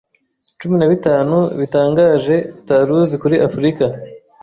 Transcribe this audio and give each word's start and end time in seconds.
cumi 0.59 0.75
na 0.77 0.87
bitanu 0.93 1.37
bitangaje 1.59 2.35
utaruzi 2.61 3.15
kuri 3.21 3.35
afrika 3.47 3.85